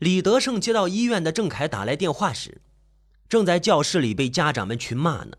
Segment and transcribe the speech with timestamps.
[0.00, 2.62] 李德胜接到医院的郑凯打来电话时，
[3.28, 5.36] 正在教室里被家长们群骂呢。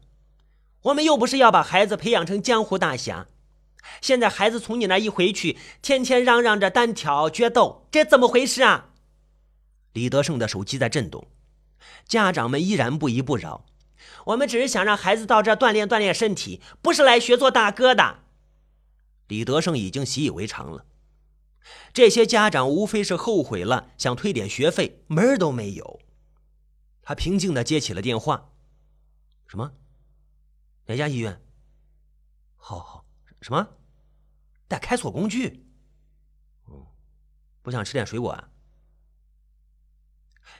[0.83, 3.25] 我们又不是要把孩子培养成江湖大侠，
[4.01, 8.89] 现在孩子从你那一回去，天天嚷嚷着单挑决斗，这怎么回事啊？
[9.93, 11.25] 李德胜的手机在震动，
[12.05, 13.65] 家长们依然不依不饶。
[14.25, 18.19] 我们只是想让孩子到这锻炼锻炼身体，不是来学做大哥的。
[19.27, 20.85] 李德胜已经习以为常了。
[21.93, 25.99] 这些家长无非是后悔了，想退点学费，门儿都没有。
[27.01, 28.51] 他平静的接起了电话
[29.47, 29.73] ：“什么？
[30.85, 31.41] 哪家医院？
[32.55, 33.05] 好好，
[33.41, 33.67] 什么？
[34.67, 35.65] 带开锁工具？
[36.69, 36.85] 嗯，
[37.61, 38.49] 不想吃点水果啊？”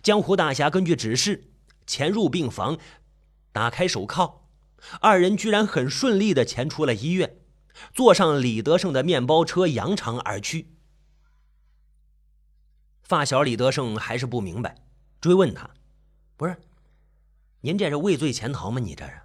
[0.04, 1.52] 江湖大侠根据指示
[1.86, 2.77] 潜入病房，
[3.52, 4.48] 打开手铐，
[4.99, 7.38] 二人居然很顺利的潜出了医院，
[7.94, 10.76] 坐上李德胜的面包车，扬长而去。
[13.12, 14.73] 发小李德胜还是不明白，
[15.20, 15.70] 追问他
[16.37, 16.55] ：“不是，
[17.59, 18.79] 您这是畏罪潜逃吗？
[18.79, 19.21] 你这是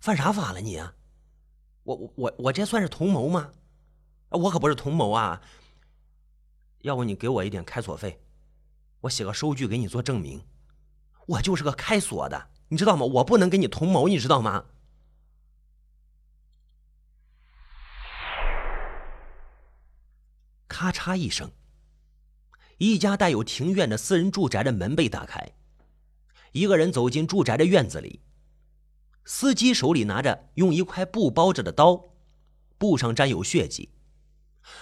[0.00, 0.60] 犯啥法了？
[0.60, 0.92] 你啊，
[1.84, 3.52] 我我我这算是同谋吗？
[4.28, 5.40] 我可不是同谋啊！
[6.80, 8.20] 要不你给我一点开锁费，
[9.00, 10.44] 我写个收据给你做证明，
[11.26, 13.06] 我就是个开锁的，你知道吗？
[13.06, 14.66] 我不能跟你同谋，你知道吗？”
[20.68, 21.50] 咔嚓一声。
[22.80, 25.52] 一家带有庭院的私人住宅的门被打开，
[26.52, 28.20] 一个人走进住宅的院子里。
[29.26, 32.14] 司机手里拿着用一块布包着的刀，
[32.78, 33.90] 布上沾有血迹，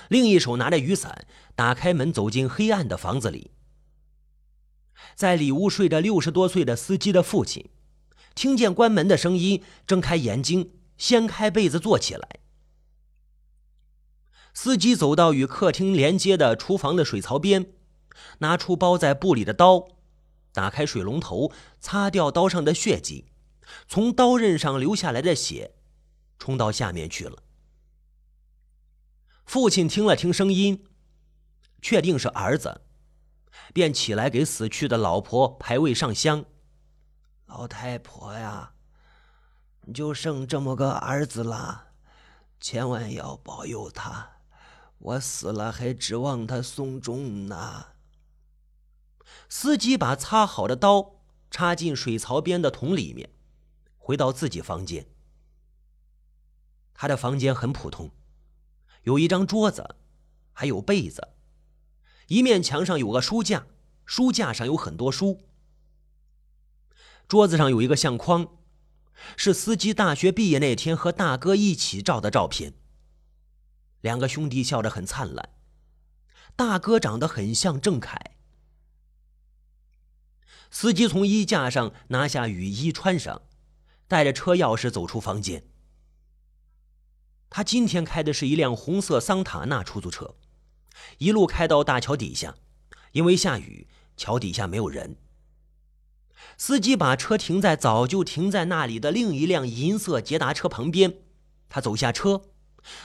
[0.08, 1.26] 另一手拿着雨伞，
[1.56, 3.50] 打开门走进黑暗的房子里。
[5.16, 7.68] 在里屋睡着六十多岁的司机的父亲，
[8.36, 12.28] 听见关门的声音，睁开眼睛，掀开被子坐起来。
[14.54, 17.72] 司机走到与客厅连接的厨房的水槽边。
[18.38, 19.88] 拿出包在布里的刀，
[20.52, 23.26] 打开水龙头，擦掉刀上的血迹，
[23.86, 25.74] 从刀刃上流下来的血，
[26.38, 27.42] 冲到下面去了。
[29.44, 30.86] 父亲听了听声音，
[31.80, 32.82] 确定是儿子，
[33.72, 36.44] 便起来给死去的老婆排位上香。
[37.46, 38.72] 老太婆呀，
[39.94, 41.88] 就剩这么个儿子了，
[42.60, 44.32] 千万要保佑他，
[44.98, 47.86] 我死了还指望他送终呢。
[49.48, 53.30] 司机把擦好的刀插进水槽边的桶里面，
[53.96, 55.06] 回到自己房间。
[56.92, 58.10] 他的房间很普通，
[59.04, 59.96] 有一张桌子，
[60.52, 61.28] 还有被子，
[62.26, 63.66] 一面墙上有个书架，
[64.04, 65.40] 书架上有很多书。
[67.26, 68.48] 桌子上有一个相框，
[69.36, 72.74] 是司机大学毕业那天和大哥一起照的照片。
[74.00, 75.50] 两个兄弟笑得很灿烂，
[76.54, 78.37] 大哥长得很像郑恺。
[80.70, 83.42] 司机从衣架上拿下雨衣穿上，
[84.06, 85.64] 带着车钥匙走出房间。
[87.50, 90.34] 他今天开的是一辆红色桑塔纳出租车，
[91.16, 92.56] 一路开到大桥底下，
[93.12, 95.16] 因为下雨，桥底下没有人。
[96.58, 101.14] 司机把车停在早就停在那里的另一辆银色捷达车旁边，
[101.68, 102.42] 他走下车，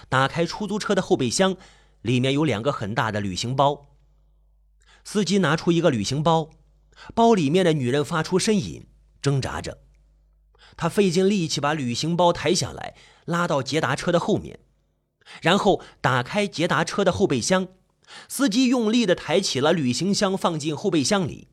[0.09, 1.56] 打开出租车的后备箱，
[2.02, 3.88] 里面有两个很大的旅行包。
[5.06, 6.50] 司机拿出一个旅行包。
[7.14, 8.86] 包里面的女人发出呻吟，
[9.22, 9.80] 挣扎着。
[10.76, 12.96] 他费尽力气把旅行包抬下来，
[13.26, 14.59] 拉到捷达车的后面，
[15.42, 17.68] 然后打开捷达车的后备箱。
[18.28, 21.48] 司机用力地抬起了旅行箱，放进后备箱里。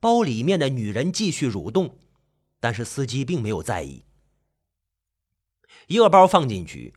[0.00, 1.98] 包里面的女人继续蠕动，
[2.58, 4.04] 但是司机并没有在意。
[5.86, 6.94] 一个包放进去，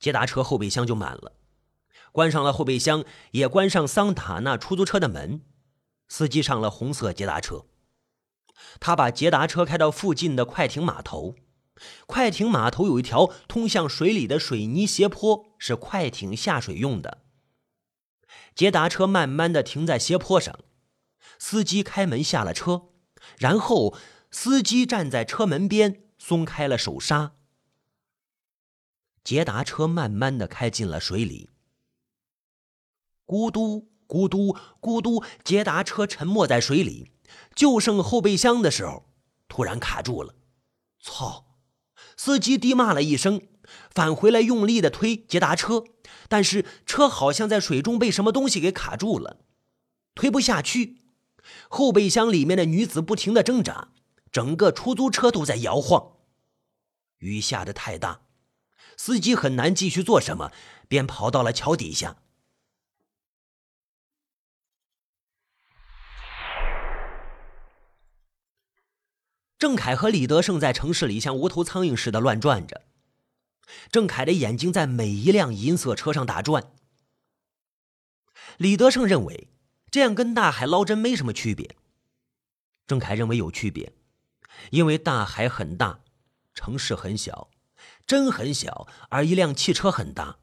[0.00, 1.34] 捷达车后备箱就满了。
[2.10, 5.42] 关上了后备箱，也关上桑塔纳出租车的门。
[6.08, 7.66] 司机上了红色捷达车，
[8.80, 11.34] 他把捷达车开到附近的快艇码头。
[12.06, 17.22] 快艇码头有一条通向水里的水泥斜坡，是快艇下水用的。
[18.54, 20.58] 捷达车慢慢的停在斜坡上，
[21.38, 22.88] 司机开门下了车，
[23.36, 23.96] 然后
[24.32, 27.36] 司机站在车门边松开了手刹。
[29.22, 31.50] 捷达车慢慢的开进了水里，
[33.24, 33.87] 咕嘟。
[34.08, 37.12] 咕嘟咕嘟，捷达车沉没在水里，
[37.54, 39.04] 就剩后备箱的时候，
[39.46, 40.34] 突然卡住了。
[41.00, 41.44] 操！
[42.16, 43.42] 司机低骂了一声，
[43.90, 45.84] 返回来用力的推捷达车，
[46.28, 49.36] 但是车好像在水中被什么东西给卡住了，
[50.14, 50.98] 推不下去。
[51.68, 53.92] 后备箱里面的女子不停的挣扎，
[54.32, 56.16] 整个出租车都在摇晃。
[57.18, 58.22] 雨下的太大，
[58.96, 60.50] 司机很难继续做什么，
[60.88, 62.16] 便跑到了桥底下。
[69.58, 72.82] 郑凯和李德胜在城市里像无头苍蝇似的乱转着。
[73.90, 76.72] 郑凯的眼睛在每一辆银色车上打转。
[78.56, 79.48] 李德胜认为
[79.90, 81.76] 这样跟大海捞针没什么区别。
[82.86, 83.92] 郑凯认为有区别，
[84.70, 86.00] 因为大海很大，
[86.54, 87.50] 城市很小，
[88.06, 90.38] 针很小，而一辆汽车很大。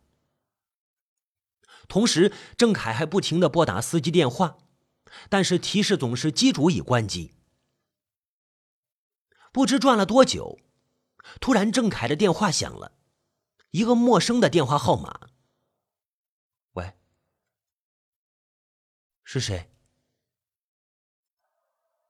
[1.88, 4.58] 同时，郑凯还不停的拨打司机电话，
[5.30, 7.32] 但是提示总是机主已关机。
[9.56, 10.60] 不知转了多久，
[11.40, 12.92] 突然郑凯的电话响了，
[13.72, 15.30] 一个陌生的电话号码。
[16.74, 16.94] 喂，
[19.24, 19.72] 是谁？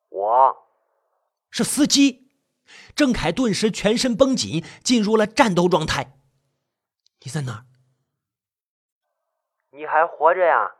[0.09, 0.57] 我，
[1.51, 2.31] 是司机。
[2.95, 6.18] 郑凯顿时全身绷紧，进入了战斗状态。
[7.19, 7.65] 你在哪儿？
[9.69, 10.71] 你还活着呀？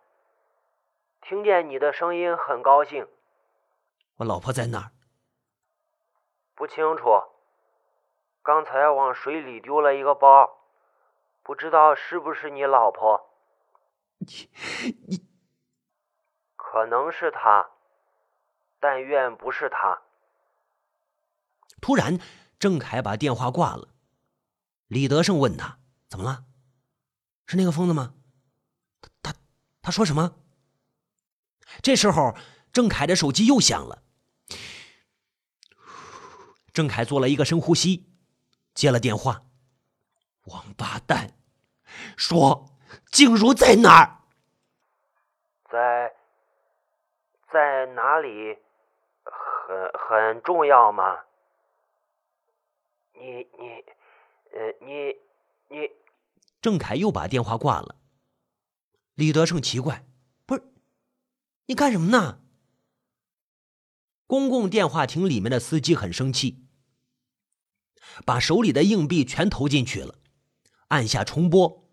[1.22, 3.08] 听见你的声音很高兴。
[4.16, 4.95] 我老婆在哪儿？
[6.56, 7.22] 不清楚，
[8.42, 10.50] 刚才往水里丢了一个包，
[11.44, 13.30] 不知道是不是你老婆。
[14.20, 14.50] 你
[15.08, 15.28] 你，
[16.56, 17.70] 可能是他，
[18.80, 20.02] 但愿不是他。
[21.82, 22.18] 突然，
[22.58, 23.90] 郑凯把电话挂了。
[24.88, 26.46] 李德胜问他：“怎么了？
[27.46, 28.14] 是那个疯子吗？
[29.02, 29.34] 他他
[29.82, 30.38] 他说什么？”
[31.84, 32.34] 这时候，
[32.72, 34.04] 郑凯的手机又响了。
[36.76, 38.06] 郑凯做了一个深呼吸，
[38.74, 39.44] 接了电话。
[40.44, 41.32] 王八蛋，
[42.18, 42.70] 说
[43.10, 44.20] 静茹在哪儿？
[45.72, 46.14] 在
[47.50, 48.58] 在哪里？
[49.24, 51.22] 很很重要吗？
[53.14, 53.86] 你你
[54.52, 55.16] 呃你
[55.70, 55.90] 你……
[56.62, 57.96] 郑凯又把电话挂了。
[59.14, 60.06] 李德胜奇怪
[60.46, 60.64] ：“不是
[61.68, 62.42] 你干什么呢？”
[64.28, 66.65] 公共电话亭里面的司机很生气。
[68.24, 70.16] 把手里的硬币全投进去了，
[70.90, 71.84] 按下重播。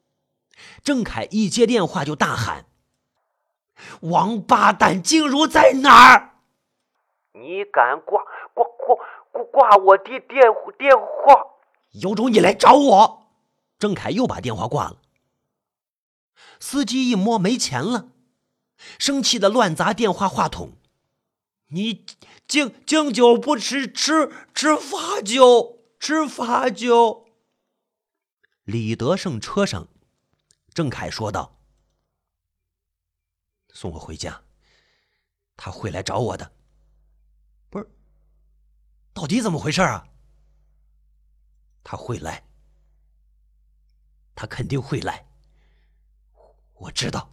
[0.85, 2.67] 郑凯一接电话就大喊
[4.03, 6.35] ：“王八蛋，静茹在哪儿？
[7.33, 8.23] 你敢挂
[8.55, 8.95] 挂挂
[9.33, 10.29] 挂挂我的电
[10.79, 11.47] 电话？
[11.93, 13.27] 有种你来找我！”
[13.81, 14.99] 郑凯又把电话挂了。
[16.61, 18.09] 司机一摸没钱了，
[18.99, 20.73] 生气的乱砸电话话筒
[21.75, 22.05] ：“你
[22.47, 27.29] 敬敬酒不吃吃吃罚酒！”吃罚酒。
[28.65, 29.87] 李德胜车上，
[30.75, 31.61] 郑凯说道
[33.73, 34.43] ：“送我回家，
[35.57, 36.53] 他会来找我的。
[37.71, 37.89] 不是，
[39.13, 40.09] 到底怎么回事啊？
[41.85, 42.49] 他会来，
[44.35, 45.25] 他肯定会来。
[46.73, 47.33] 我知道。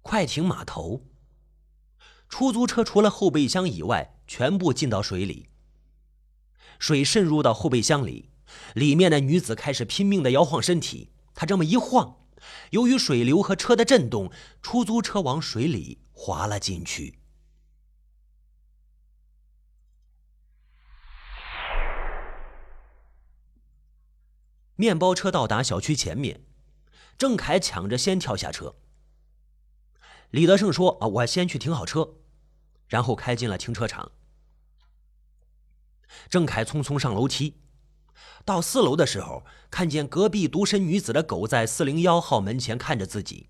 [0.00, 1.04] 快艇码头，
[2.28, 5.50] 出租车除了后备箱以外，全部进到水里。
[6.78, 8.30] 水渗入到后备箱里，
[8.74, 11.10] 里面的女子开始拼命的摇晃身体。
[11.34, 12.18] 她这么一晃，
[12.70, 14.30] 由于水流和车的震动，
[14.62, 17.18] 出租车往水里滑了进去。
[24.76, 26.42] 面包车到达小区前面，
[27.16, 28.76] 郑凯抢着先跳下车。
[30.30, 32.16] 李德胜说：“啊，我先去停好车，
[32.86, 34.12] 然后开进了停车场。”
[36.28, 37.54] 郑凯匆匆上楼梯，
[38.44, 43.48] 到四楼的时候，看见隔壁独身女子的狗在四零幺号门前看着自己。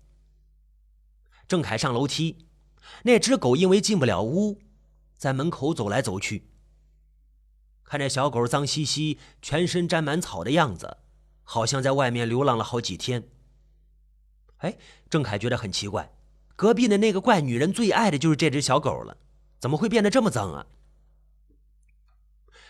[1.47, 2.47] 郑凯上楼梯，
[3.03, 4.59] 那只狗因为进不了屋，
[5.17, 6.49] 在门口走来走去。
[7.83, 10.97] 看着小狗脏兮兮、全身沾满草的样子，
[11.43, 13.29] 好像在外面流浪了好几天。
[14.57, 14.77] 哎，
[15.09, 16.11] 郑凯觉得很奇怪，
[16.57, 19.15] 隔壁的那个怪女人最爱的就是这只小狗了，
[19.59, 20.65] 怎么会变得这么脏啊？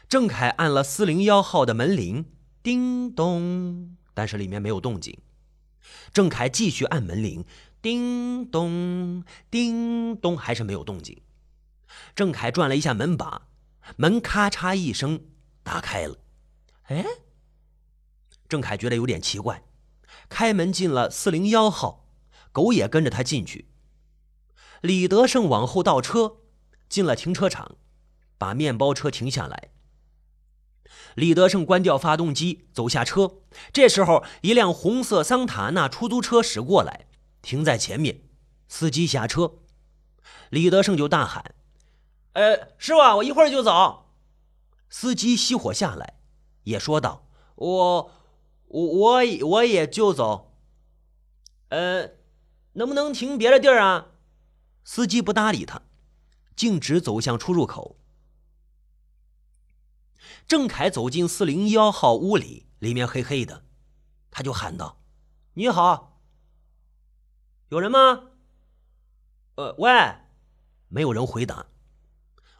[0.09, 2.31] 郑凯按了四零幺号的门铃，
[2.63, 5.19] 叮咚，但是里面没有动静。
[6.13, 7.43] 郑凯继续按门铃，
[7.81, 11.21] 叮咚，叮咚，还是没有动静。
[12.15, 13.49] 郑凯转了一下门把，
[13.97, 15.25] 门咔嚓一声
[15.61, 16.15] 打开了。
[16.83, 17.05] 哎，
[18.47, 19.61] 郑凯觉得有点奇怪，
[20.29, 22.07] 开门进了四零幺号，
[22.53, 23.67] 狗也跟着他进去。
[24.79, 26.37] 李德胜往后倒车，
[26.87, 27.75] 进了停车场，
[28.37, 29.71] 把面包车停下来。
[31.15, 33.39] 李德胜关掉发动机，走下车。
[33.73, 37.07] 这时候，一辆红色桑塔纳出租车驶过来，
[37.41, 38.21] 停在前面。
[38.67, 39.53] 司机下车，
[40.49, 41.55] 李德胜就大喊
[42.33, 44.11] ：“呃，师傅，我一会儿就走。”
[44.89, 46.19] 司机熄火下来，
[46.63, 48.11] 也说道：“我，
[48.67, 50.53] 我，我，我也就走。
[51.69, 52.09] 呃，
[52.73, 54.07] 能不能停别的地儿啊？”
[54.83, 55.81] 司机不搭理他，
[56.55, 57.97] 径直走向出入口。
[60.47, 63.65] 郑凯走进四零幺号屋里，里面黑黑的，
[64.31, 65.01] 他就喊道
[65.55, 66.21] ：“你好，
[67.67, 68.29] 有人吗
[69.55, 69.91] ？”“呃，喂。”
[70.87, 71.65] 没有人回答，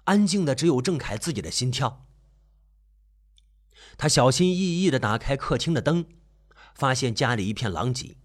[0.04, 2.06] 安静的只有郑凯自己的心跳。
[3.98, 6.06] 他小心翼翼的打开客厅的灯，
[6.76, 8.18] 发现家里一片狼藉，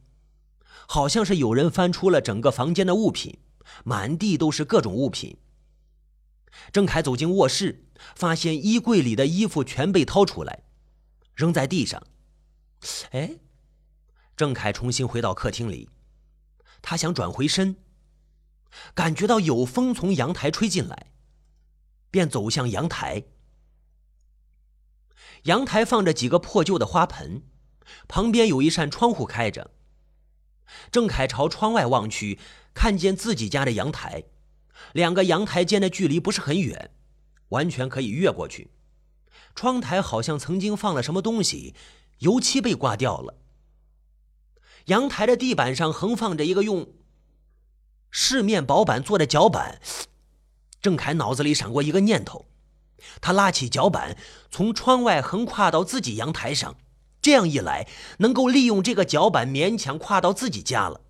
[0.89, 3.39] 好像是有人翻出了整个房间的物品，
[3.85, 5.39] 满地都是各种物品。
[6.73, 10.63] 郑凯走进卧室，发现衣柜里的衣服全被掏出来，
[11.35, 12.03] 扔在地上。
[13.11, 13.37] 哎，
[14.37, 15.89] 郑凯重新回到客厅里，
[16.81, 17.77] 他想转回身，
[18.95, 21.13] 感觉到有风从阳台吹进来，
[22.11, 23.25] 便走向阳台。
[25.45, 27.43] 阳台放着几个破旧的花盆，
[28.07, 29.73] 旁边有一扇窗户开着。
[30.91, 32.39] 郑凯朝窗外望去，
[32.73, 34.25] 看见自己家的阳台，
[34.93, 36.91] 两个阳台间的距离不是很远，
[37.49, 38.71] 完全可以越过去。
[39.55, 41.75] 窗台好像曾经放了什么东西，
[42.19, 43.35] 油漆被刮掉了。
[44.87, 46.89] 阳台的地板上横放着一个用
[48.11, 49.81] 饰面薄板做的脚板，
[50.81, 52.47] 郑凯脑子里闪过一个念头。
[53.21, 54.17] 他拉起脚板，
[54.51, 56.77] 从窗外横跨到自己阳台上，
[57.21, 61.01] 这样一来，能够利用这个脚板勉强跨到自己家了。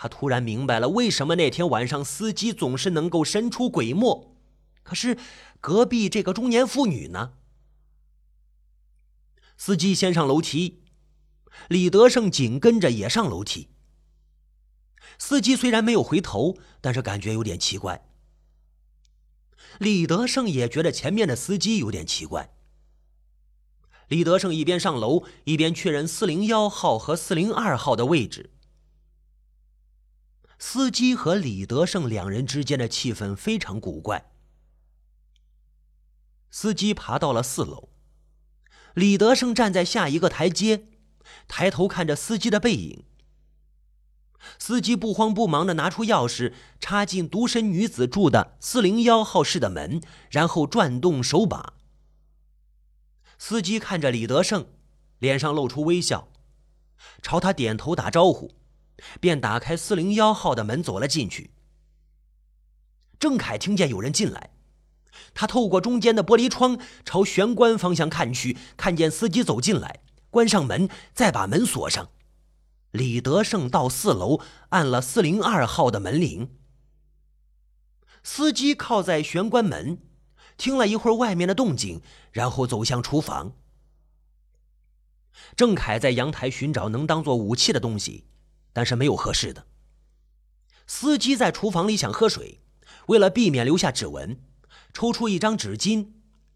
[0.00, 4.32] 他突然明白了，为什么那天晚上司机总是能够神出鬼没，
[4.84, 5.18] 可是
[5.60, 7.32] 隔壁这个中年妇女呢？
[9.56, 10.84] 司机先上楼梯，
[11.68, 13.70] 李德胜紧跟着也上楼梯。
[15.18, 18.08] 司机虽然没有回头，但是感觉有点奇怪。
[19.80, 22.54] 李德胜也觉得前面的司机有点奇怪。
[24.06, 28.50] 李德胜一边上楼，一边确认四零幺号和四零二号的位置。
[30.58, 34.32] 司机和李德胜两人之间的气氛非常古怪。
[36.50, 37.90] 司机爬到了四楼，
[38.94, 40.88] 李德胜站在下一个台阶，
[41.46, 43.04] 抬头看着司机的背影。
[44.58, 50.00] 司机不慌不忙地拿出钥匙，插进独身女子住的四零幺号室的门，
[50.30, 51.74] 然后转动手把。
[53.38, 54.66] 司机看着李德胜，
[55.18, 56.28] 脸上露出微笑，
[57.22, 58.54] 朝他点头打招呼，
[59.20, 61.50] 便打开四零幺号的门走了进去。
[63.18, 64.50] 郑凯听见有人进来，
[65.34, 70.00] 他透过中间的玻璃窗朝玄关方向看去，看见司机走进来，
[70.30, 72.10] 关上门，再把门锁上。
[72.92, 74.40] 李德胜到四楼，
[74.70, 76.56] 按了四零二号的门铃。
[78.22, 79.98] 司机靠在玄关门，
[80.56, 82.00] 听了一会儿外面的动静，
[82.32, 83.52] 然后走向厨房。
[85.56, 88.24] 郑凯在阳台寻找能当做武器的东西，
[88.72, 89.66] 但是没有合适的。
[90.86, 92.60] 司机在厨房里想喝水，
[93.08, 94.40] 为了避免留下指纹，
[94.92, 96.08] 抽出一张纸巾，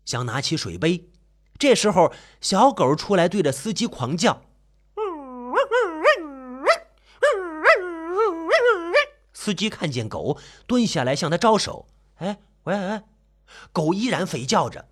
[0.05, 1.11] 想拿起水杯。
[1.59, 4.43] 这时候，小狗出来，对着司机狂叫。
[9.33, 11.89] 司机看见狗，蹲下来向他招手。
[12.17, 13.03] 哎，喂喂，
[13.73, 14.89] 狗依然吠叫着。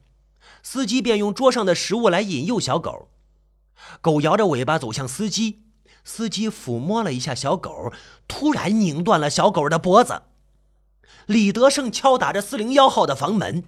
[0.63, 3.09] 司机便用桌上的食物来引诱小狗。
[4.01, 5.63] 狗摇着尾巴走向司机。
[6.05, 7.93] 司机抚摸了一下小狗，
[8.27, 10.23] 突然拧断了小狗的脖子。
[11.27, 13.65] 李德胜敲打着四零幺号的房门：“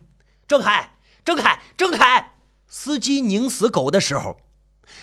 [0.48, 2.34] 郑凯，郑凯，郑凯！”
[2.66, 4.38] 司机拧死狗的时候，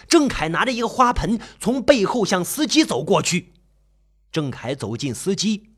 [0.08, 3.54] 郑凯拿着一个花盆从背后向司机走过去。
[4.32, 5.70] 郑凯走近司机。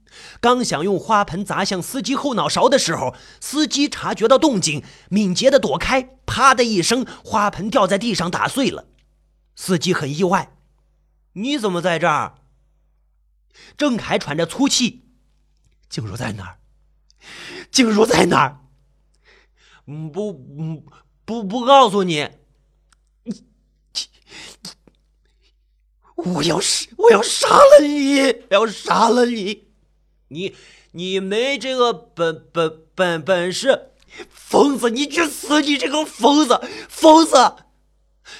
[0.41, 8.87] 刚想用花盆砸向司机后脑勺的时候，司机察觉到动静，敏捷的躲开，啪的一声，花盆掉在地上打碎了。
[9.55, 10.51] 司机很意外
[11.33, 12.35] ：“你怎么在这儿？”
[13.77, 15.05] 郑凯喘着粗气
[15.89, 16.59] ：“静茹在哪儿？
[17.71, 18.59] 静茹在哪儿？
[19.85, 20.83] 不，不，
[21.25, 22.29] 不，不告诉你。
[26.15, 29.69] 我要杀，我要杀了你，我要杀了你。”
[30.29, 30.55] 你
[30.91, 33.91] 你没这个本本本本事，
[34.29, 34.89] 疯子！
[34.89, 35.61] 你去死！
[35.61, 37.55] 你这个疯子，疯子！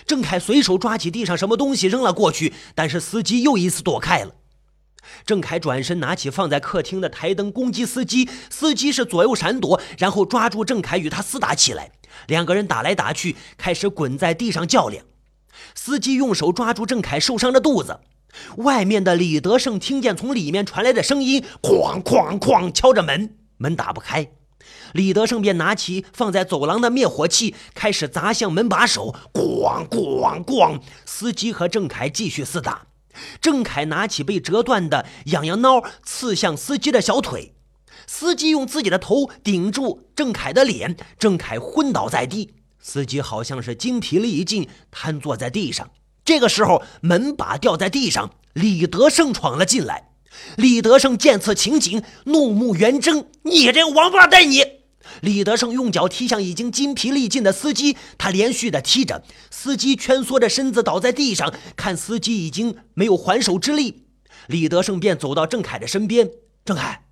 [0.06, 4.36] 郑凯随手抓起地上什么东西扔了过去，但是司机又一次躲开了。
[5.26, 11.92] 郑凯转身拿起放在客厅的台灯攻击司机，司机是左右闪躲，然后抓住郑凯与他厮打起来。
[12.28, 15.04] 两个人打来打去，开始滚在地上较量。
[15.74, 18.00] 司机用手抓住郑凯受伤的肚子。
[18.58, 24.32] 外面的李德胜听见从里面传来的声音，哐哐哐敲着门，门打不开。
[24.94, 30.80] 李德胜便拿起放在走廊的灭火器，开始砸向门把手，咣咣咣。
[31.06, 32.88] 司机和郑凯继续厮打。
[33.42, 37.54] 郑凯拿起被折断的痒痒挠，刺向司机的小腿。
[38.08, 42.54] 司机用自己的头顶住郑凯的脸，郑凯昏倒在地。
[42.80, 45.92] 司机好像是精疲力尽，瘫坐在地上。
[46.26, 50.11] 这个时候，门把掉在地上，李德胜闯了进来。
[50.56, 54.64] 李德胜见此情景，怒目圆睁：“你这个王八蛋，你！”
[55.22, 61.54] 李德胜用脚踢向已经筋疲力尽的司机，他连续的踢着，司机蜷缩着身子倒在地上。
[61.76, 64.06] 看司机已经没有还手之力，
[64.48, 66.30] 李德胜便走到郑凯的身边
[66.64, 67.04] ：“郑凯，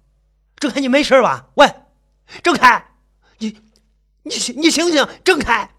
[0.58, 1.50] 郑凯，你没事吧？
[1.56, 1.68] 喂，
[2.42, 2.92] 郑凯，
[3.40, 3.58] 你，
[4.24, 5.72] 你你醒醒，郑凯！”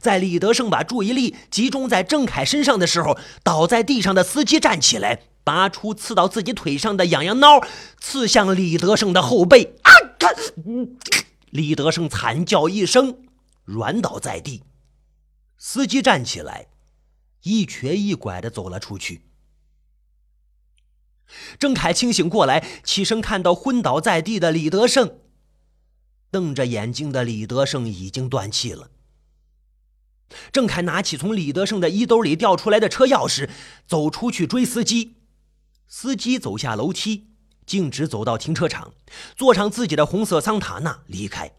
[0.00, 7.60] 在李德胜把注意力集中在郑凯身上的时候，倒在地上的司机站起来，拔出刺到自己腿上的痒痒挠，
[8.00, 9.74] 刺向李德胜的后背。
[9.82, 9.90] 啊！
[11.50, 13.18] 李德胜惨叫一声，
[13.64, 14.62] 软倒在地。
[15.58, 16.68] 司机站起来，
[17.42, 19.22] 一瘸一拐的走了出去。
[21.58, 25.18] 郑凯清醒过来，起身看到昏倒在地的李德胜，
[26.30, 28.90] 瞪着眼睛的李德胜已经断气了。
[30.50, 33.50] 郑凯拿起从李德胜的衣兜里掉出来的车钥匙，
[33.86, 35.16] 走出去追司机。
[35.94, 37.28] 司机走下楼梯。
[37.66, 38.94] 径直走到停车场，
[39.36, 41.52] 坐上自己的红色桑塔纳离开。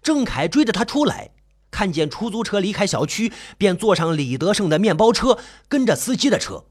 [0.00, 1.32] 郑凯追着他出来，
[1.72, 5.38] 看见出租车离开小区，便坐上李德胜的面包车，
[5.68, 6.66] 跟着司机的车。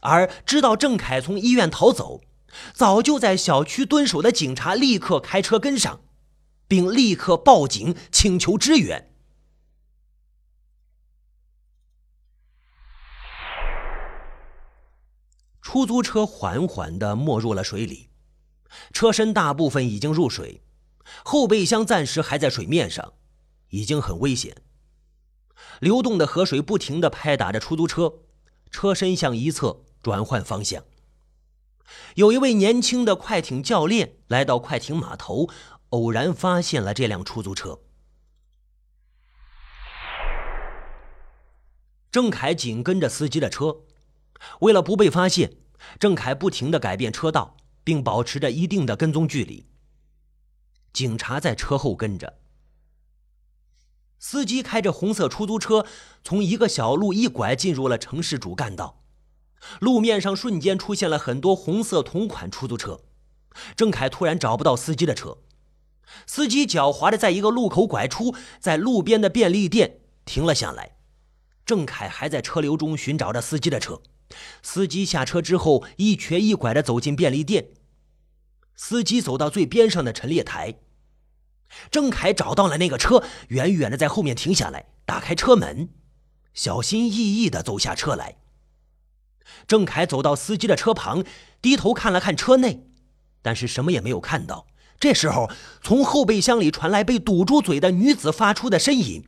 [0.00, 2.20] 而知道郑凯从医院逃走，
[2.74, 6.02] 早就在小区蹲守的警察立刻开车跟上，
[6.68, 9.15] 并立刻报警请求支援。
[15.76, 18.08] 出租车缓缓地没入了水里，
[18.94, 20.62] 车身大部分已经入水，
[21.22, 23.12] 后备箱暂时还在水面上，
[23.68, 24.56] 已经很危险。
[25.80, 28.20] 流动的河水不停地拍打着出租车，
[28.70, 30.82] 车身向一侧转换方向。
[32.14, 35.50] 有一位年轻的快艇教练来到快艇码头，
[35.90, 37.80] 偶然发现了这辆出租车。
[42.10, 43.82] 郑凯紧跟着司机的车。
[44.60, 45.56] 为了不被发现，
[45.98, 49.66] 郑凯不停地改变车道，并保持着一定的跟踪距离。
[50.92, 52.38] 警察在车后跟着。
[54.18, 55.84] 司机开着红色出租车，
[56.24, 59.02] 从一个小路一拐进入了城市主干道。
[59.80, 63.00] 路面上瞬间出现了很多红色同款出租车。
[63.74, 65.38] 郑凯突然找不到司机的车，
[66.26, 70.96] 司机狡猾的在一个路口拐出，在路边的便利店停了下来。
[71.64, 74.00] 郑凯还在车流中寻找着司机的车。
[74.62, 77.68] 司机下车之后，一瘸一拐地走进便利店。
[78.74, 80.74] 司机走到最边上的陈列台，
[81.90, 85.88] 郑凯找到了那个车，远远地在后面停下来，打开车门，
[86.52, 88.36] 小心翼翼地走下车来。
[89.66, 91.24] 郑凯走到司机的车旁，
[91.62, 92.86] 低头看了看车内，
[93.40, 94.66] 但是什么也没有看到。
[94.98, 95.50] 这时候，
[95.82, 99.24] 从后备箱里传来被堵住嘴的女子发出的呻吟。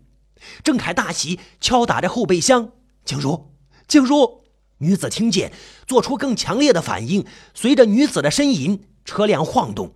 [0.63, 2.73] 郑凯大喜，敲打着后备箱
[3.05, 3.55] ：“静茹，
[3.87, 4.45] 静茹。”
[4.79, 5.53] 女子听见，
[5.87, 7.25] 做出更强烈的反应。
[7.55, 9.95] 随着女子的呻吟，车辆晃动。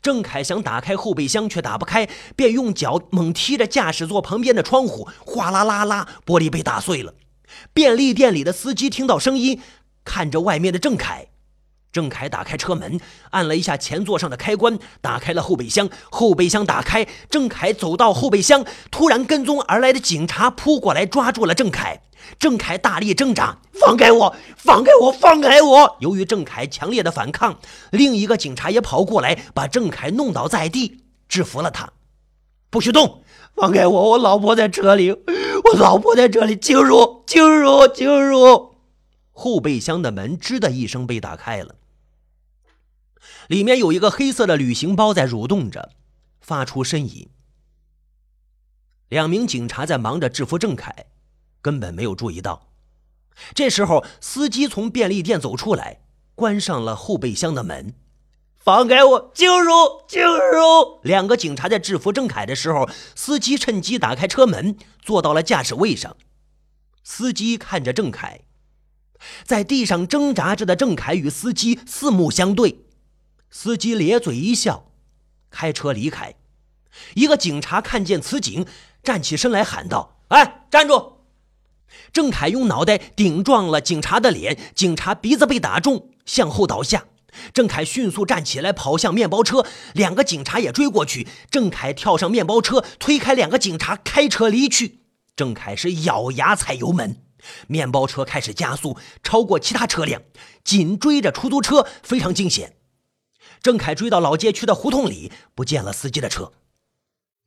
[0.00, 7.14] 郑凯想打开后备箱，却打不开，便用脚猛踢着驾驶座旁边的窗户，哗啦啦啦，玻璃被打碎了。
[7.74, 9.60] 便利店里的司机听到声音，
[10.04, 11.26] 看着外面的郑凯。
[11.96, 15.88] 郑凯打开车门，按了一下前座上的开关，打开了后备箱。
[16.10, 22.02] 后备箱打开，郑凯走到后备箱，突然跟踪而来的警察扑过来，抓住了郑凯。
[22.38, 25.96] 郑凯大力挣扎，放开我，放开我，放开我！
[26.00, 27.58] 由于郑凯强烈的反抗，
[27.90, 31.88] 另一个警察也跑过来，把郑凯弄倒在地，制服了他。
[32.68, 33.22] 不许动，
[33.54, 38.74] 放开我，我老婆在车里，我老婆在这里，静茹，静茹，静茹。
[39.32, 41.74] 后备箱的门吱的一声被打开了。
[43.48, 45.92] 里面有一个黑色的旅行包在蠕动着，
[46.40, 47.28] 发出呻吟。
[49.08, 51.06] 两名警察在忙着制服郑凯，
[51.62, 52.68] 根本没有注意到。
[53.54, 56.00] 这时候，司机从便利店走出来，
[56.34, 57.94] 关上了后备箱的门。
[58.56, 59.70] 放开我，静茹，
[60.08, 60.98] 静茹！
[61.04, 66.16] 两个警察在制服郑凯的时候，司机趁机打开车门，坐到了驾驶位上。
[67.04, 68.40] 司机看着郑凯，
[69.44, 72.85] 在地上挣扎着的郑凯与司机四目相对。
[73.50, 74.90] 司机咧嘴一笑，
[75.50, 76.34] 开车离开。
[77.14, 78.66] 一个警察看见此景，
[79.02, 81.18] 站起身来喊道：“哎，站住！”
[82.12, 87.04] 郑凯用脑袋顶撞了警察的脸，警察鼻子被打中，向后倒下。
[87.52, 91.28] 郑凯迅速站起来，跑向面包车，两个警察也追过去。
[91.50, 95.00] 郑凯跳上面包车，推开两个警察，开车离去。
[95.36, 97.22] 郑凯是咬牙踩油门，
[97.66, 100.22] 面包车开始加速，超过其他车辆，
[100.64, 102.76] 紧追着出租车，非常惊险。
[103.66, 106.52] 郑凯追到老街区的胡同里，不见了司机的车。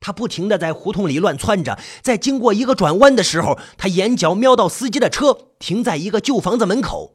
[0.02, 7.14] 他不停的在胡同里乱窜着，在经过一个转弯的时候，他眼角瞄到司机的车停在一个旧房子门口。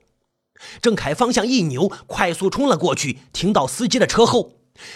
[0.81, 4.53] 郑凯方向一扭，快速冲了过去，停到司机的车后。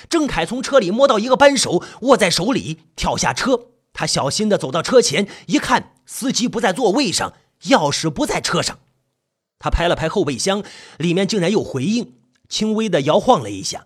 [0.09, 3.66] 郑凯从车里摸到一个扳手，握在手里，跳下车。
[3.92, 8.79] 他小心的走到车前，一看，司机不在座位上，钥匙不在车上。
[9.59, 10.64] 他拍了拍后备箱，
[10.97, 12.14] 里面竟然有回应，
[12.49, 13.85] 轻微的摇晃了一下。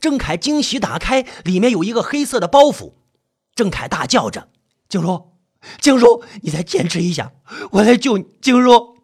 [0.00, 2.92] 郑凯惊喜打开，里面有一个黑色的包袱。
[3.54, 4.48] 郑凯大叫着
[4.88, 5.32] ：“静茹，
[5.80, 7.32] 静茹，你再坚持一下，
[7.72, 8.98] 我来救你。”静茹。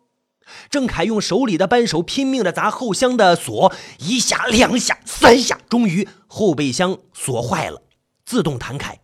[0.71, 7.83] 郑凯用手里的扳手拼命的砸后箱的锁，一下、两下、三下，终于后备箱锁坏了，
[8.25, 9.01] 自动弹开。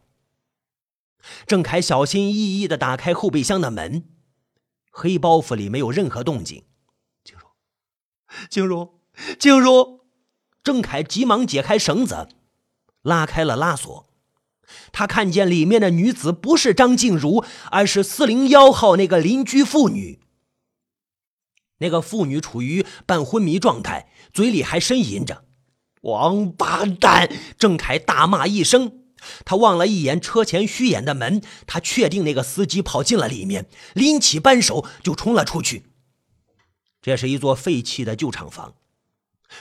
[1.47, 4.05] 郑凯小心翼翼的打开后备箱的门，
[4.91, 6.65] 黑包袱里没有任何动静。
[7.25, 7.47] 静茹，
[8.49, 9.01] 静茹，
[9.39, 10.00] 静茹。
[10.63, 12.29] 郑凯急忙解开绳子，
[13.03, 14.07] 拉开了拉锁。
[14.93, 20.21] 他看见里面的女子不是张静茹，而是四零幺号那个邻居妇女。
[21.79, 25.45] 那个妇女处于半昏迷状态，嘴里还呻吟着
[26.03, 29.01] ：“王八蛋！”郑凯大骂一声，
[29.47, 35.87] 他望了一眼车前虚掩的门，他确定那个司机跑进了里面，拎起扳手就冲了出去。
[37.01, 38.75] 这是一座废弃的旧厂房。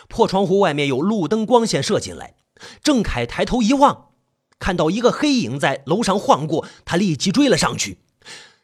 [0.08, 2.36] 破窗户外面有路灯光线射进来，
[2.84, 4.10] 郑凯抬头一望，
[4.60, 8.00] 看到一个黑影在楼上晃过，他立即追了上去。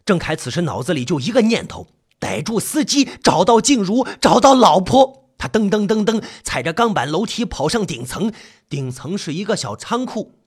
[0.06, 1.88] 郑凯此时脑子里就一个念头：
[2.20, 5.24] 逮住司机，找到静茹，找到老婆。
[5.38, 8.32] 他噔噔噔噔踩着钢板楼梯跑上顶层，
[8.70, 10.40] 顶层是一个小仓库，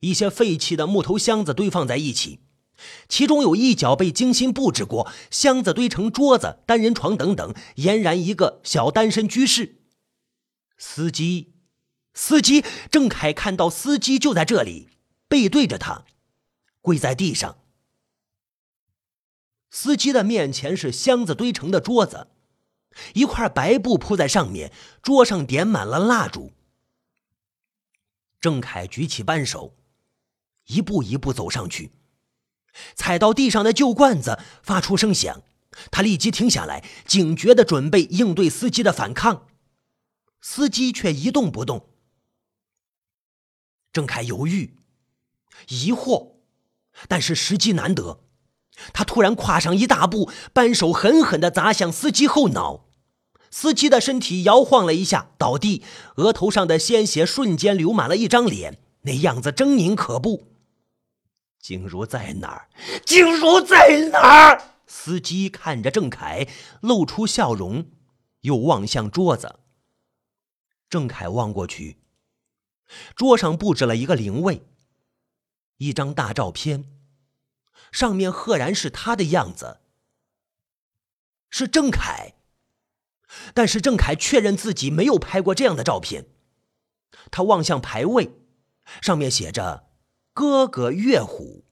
[0.00, 2.40] 一些废弃的木头箱子堆放在一起，
[3.08, 9.82] 其中有一角被精心布置过，箱子堆成桌子、单人床等等，俨然一个小单身居室。
[10.86, 11.54] 司机，
[12.12, 14.90] 司机，郑凯看到司机就在这里，
[15.26, 16.04] 背对着他，
[16.82, 17.56] 跪在地上。
[19.70, 22.28] 司机的面前是箱子堆成的桌子，
[23.14, 24.70] 一块白布铺在上面，
[25.02, 26.52] 桌上点满了蜡烛。
[28.38, 29.74] 郑凯举起扳手，
[30.66, 31.92] 一步一步走上去，
[32.94, 35.42] 踩到地上的旧罐子发出声响，
[35.90, 39.48] 他立即停下来，警觉的准备应对司机的反抗。
[40.46, 41.88] 司机却一动不动。
[43.90, 44.76] 郑凯犹豫、
[45.68, 46.32] 疑惑，
[47.08, 48.20] 但是时机难得。
[48.92, 52.90] 他突然跨上一大步，扳手狠狠地砸向司机后脑。
[53.50, 55.82] 司机的身体摇晃了一下，倒地，
[56.16, 60.52] 额头上的鲜血瞬间流满了一张脸，那样子狰狞可怖。
[61.58, 62.68] 静茹在哪儿？
[63.06, 64.62] 静茹在哪儿？
[64.86, 66.46] 司机看着郑凯，
[66.82, 67.86] 露出笑容，
[68.42, 69.60] 又望向桌子。
[70.88, 71.98] 郑凯望过去，
[73.16, 74.66] 桌上布置了一个灵位，
[75.78, 76.84] 一张大照片，
[77.90, 79.80] 上面赫然是他的样子，
[81.50, 82.34] 是郑凯。
[83.52, 86.26] 但是郑凯确认自己没有拍过这样的照片。
[87.32, 88.30] 他望向牌位，
[89.00, 89.88] 上面写着
[90.32, 91.64] “哥哥岳虎”。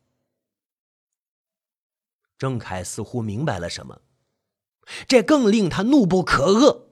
[2.36, 4.02] 郑凯似乎明白了什么，
[5.06, 6.91] 这更令他怒不可遏。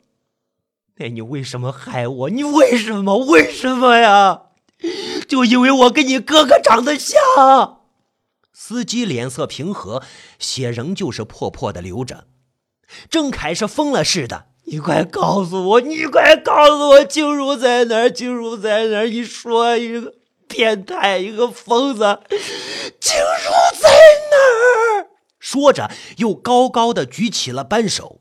[1.00, 2.30] 哎，你为什么害我？
[2.30, 3.16] 你为什么？
[3.24, 4.42] 为什么呀？
[5.26, 7.78] 就因为我跟你哥哥长得像。
[8.52, 10.02] 司机脸色平和，
[10.38, 12.24] 血仍旧是破破的流着。
[13.08, 18.10] 郑凯是疯了似的，你快告诉我，你快告诉我，静茹在哪儿？
[18.10, 19.06] 静茹在哪儿？
[19.08, 20.12] 你说一个
[20.46, 22.20] 变态，一个疯子，
[23.00, 23.88] 静茹在
[24.30, 25.08] 哪儿？
[25.38, 28.19] 说着，又高高的举起了扳手。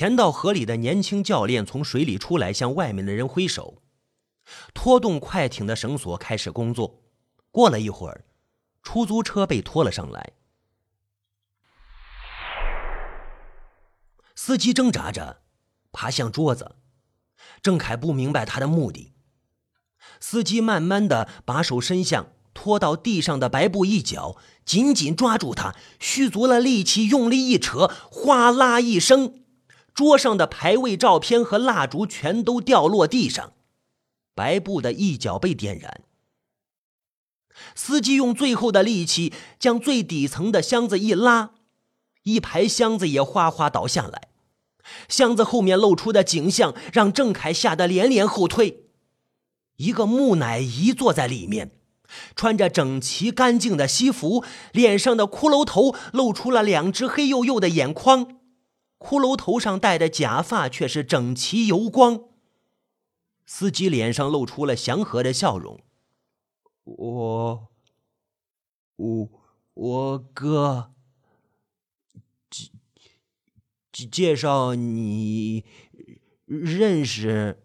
[0.00, 3.82] 潜到河里的年轻教练从水里出来，向外面的人挥手，
[4.72, 7.02] 拖动快艇的绳索开始工作。
[7.50, 8.24] 过了一会儿，
[8.82, 10.32] 出租车被拖了上来，
[14.34, 15.42] 司机挣扎着
[15.92, 16.76] 爬向桌子，
[17.60, 19.12] 郑凯不明白他的目的。
[20.18, 29.34] 司机慢慢的把手伸向拖到地上的白布一角，紧紧抓住它，蓄足了力气，用力一扯，哗啦一声。
[29.94, 33.52] 桌上的牌位、照片和蜡烛全都掉落地上，
[34.34, 36.02] 白布的一角被点燃。
[37.74, 41.50] 司机用最后的力气将最底层的箱子一拉，
[42.22, 44.28] 一排箱子也哗哗倒下来。
[45.08, 48.84] 箱子后面露出的景象让郑凯吓得连连后退。
[49.76, 51.72] 一个木乃伊坐在里面，
[52.34, 58.39] 穿着整齐干净的西服，脸上的骷髅头露出了两只黑黝黝的眼眶。
[59.00, 62.28] 骷髅头上戴的假发却是整齐油光。
[63.46, 65.80] 司机脸上露出了祥和的笑容。
[66.84, 67.68] 我，
[68.96, 69.30] 我，
[69.74, 70.92] 我哥，
[72.50, 72.70] 介
[73.90, 75.64] 介介绍你
[76.44, 77.64] 认识。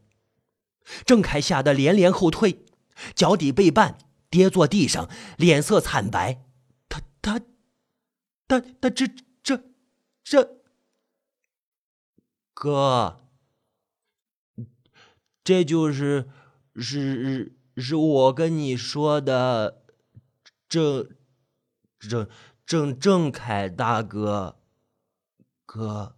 [1.05, 2.65] 郑凯吓得连连后退，
[3.13, 3.97] 脚底被绊，
[4.29, 6.45] 跌坐地上，脸色惨白。
[6.87, 7.41] 他他
[8.47, 9.05] 他他这
[9.43, 9.61] 这
[10.23, 10.54] 这。
[12.55, 13.21] 哥，
[15.43, 16.29] 这就是
[16.77, 19.83] 是是我跟你说的
[20.69, 21.17] 郑
[21.99, 22.29] 郑
[22.65, 24.61] 郑郑凯大哥。
[25.65, 26.15] 哥，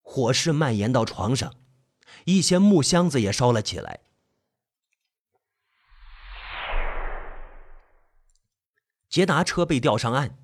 [0.00, 1.54] 火势蔓延到床上，
[2.24, 4.00] 一些木箱子也烧了起来。
[9.10, 10.38] 捷达车被吊上岸，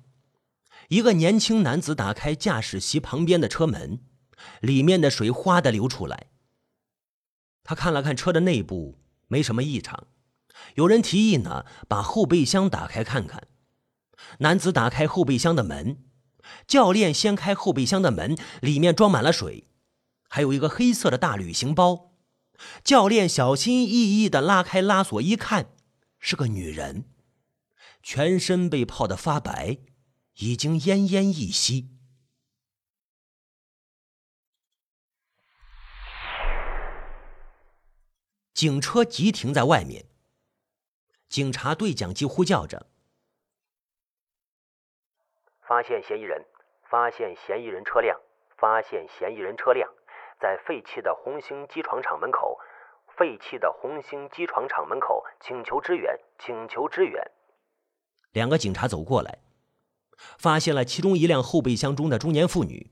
[0.89, 3.99] 一个年轻男子打开驾驶席旁边的车门。
[4.61, 6.27] 里面的水哗的流出来。
[7.63, 10.07] 他看了看车的内部，没什么异常。
[10.75, 13.47] 有人提议呢，把后备箱打开看看。
[14.39, 16.03] 男子打开后备箱的门，
[16.67, 19.67] 教练掀开后备箱的门，里面装满了水，
[20.29, 22.13] 还有一个黑色的大旅行包。
[22.83, 25.71] 教练小心翼翼的拉开拉锁，一看，
[26.19, 27.05] 是个女人，
[28.01, 29.79] 全身被泡得发白，
[30.37, 31.92] 已经奄奄一息。
[38.53, 40.05] 警车急停在外面，
[41.27, 42.85] 警察对讲机呼叫着
[45.67, 46.45] ：“发现嫌疑人，
[46.87, 48.15] 发现嫌疑人车辆，
[48.55, 49.89] 发现嫌疑人车辆，
[50.39, 52.59] 在废弃的红星机床厂门口，
[53.17, 57.31] 废弃的红星机床厂门口，请求支援，请求支援。”
[58.33, 59.39] 两个警察走过来，
[60.37, 62.91] 发现了其中一辆后备箱中的中年妇女。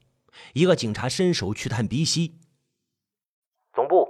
[0.54, 2.40] 一个警察伸手去探鼻息
[3.76, 4.01] ：“总部，总部。”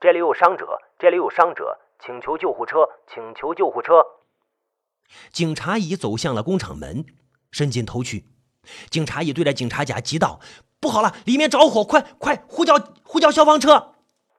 [0.00, 3.94] 这里有伤者，这里有伤者，请求救护车，请求救护车。
[5.32, 7.04] 警察乙走向了工厂门，
[7.50, 8.26] 伸进头去。
[8.90, 10.38] 警察乙对着警察甲急道
[10.78, 11.82] ：“不好了，里面着火！
[11.82, 13.94] 快快呼叫呼叫消防车！”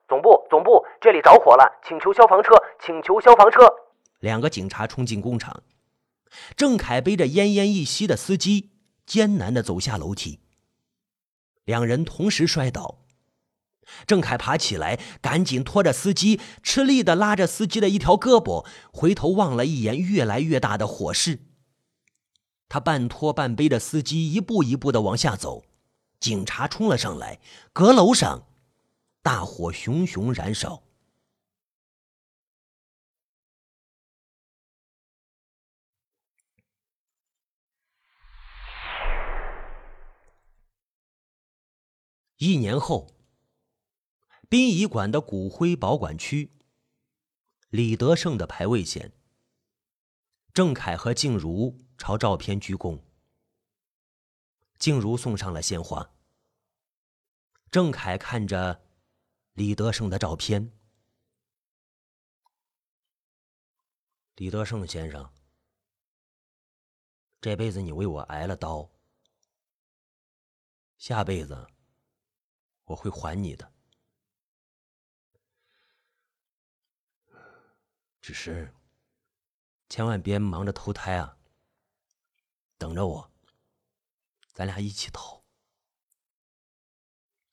[0.08, 3.70] 总部总部，这里着火了，请求消防车，请求消防车。
[4.20, 5.62] 两个警察冲进工厂，
[6.56, 8.70] 郑凯背着奄奄一息的司机，
[9.06, 10.40] 艰难地走下楼梯。
[11.66, 13.00] 两人同时摔倒。
[14.06, 21.40] 郑凯爬起来，赶紧拖着司机，吃力地拉着司机的一条胳膊，回头望了一眼越来越大的火势。
[22.68, 25.64] 他半拖半背的司机一步一步地往下走，
[26.20, 27.40] 警察冲了上来，
[27.74, 28.48] 阁楼上
[29.22, 30.84] 大火熊熊燃烧。
[42.38, 43.19] 一年后。
[44.50, 46.52] 殡仪馆的骨灰保管区，
[47.70, 49.14] 李德胜的牌位前，
[50.56, 53.00] 郑凯和静茹朝照片鞠躬。
[54.80, 56.12] 静茹送上了鲜花。
[57.70, 58.82] 郑凯看着
[59.54, 60.72] 李德胜的照片，
[64.34, 65.32] 李德胜先生，
[67.40, 68.90] 这辈子你为我挨了刀，
[70.98, 71.68] 下辈子
[72.86, 73.72] 我会还你的。
[78.30, 78.72] 只是，
[79.90, 81.40] 千万别忙着投胎啊！
[82.78, 83.32] 等着我，
[84.54, 85.44] 咱俩一起投，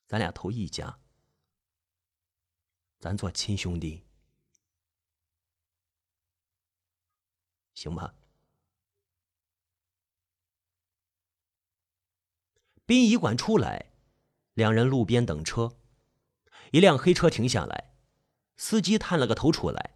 [0.07, 0.99] 咱俩投一家，
[2.99, 4.05] 咱做亲兄弟，
[7.73, 8.15] 行吧？
[12.85, 13.95] 殡仪馆出来，
[14.53, 15.79] 两人路边等车，
[16.71, 17.95] 一辆黑车停下来，
[18.59, 19.96] 司机探了个头出来。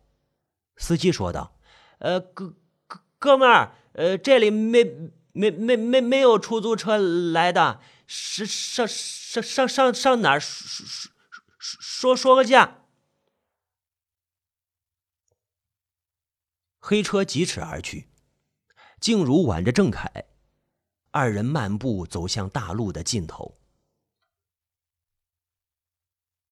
[0.81, 1.55] 司机说道
[2.01, 2.57] ：“呃，哥
[2.89, 4.83] 哥哥们儿，呃，这里没
[5.33, 11.11] 没没没没有出租车来的，是上上上上上哪儿说
[11.59, 12.79] 说说说个价？”
[16.81, 18.09] 黑车疾驰而去，
[18.99, 20.25] 静茹挽着郑凯，
[21.11, 23.60] 二人漫步走向大路的尽头。